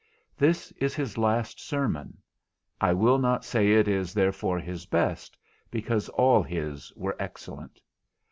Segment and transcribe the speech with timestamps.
[0.35, 2.17] This is his last sermon;
[2.81, 5.37] I will not say it is therefore his best,
[5.69, 7.79] because all his were excellent.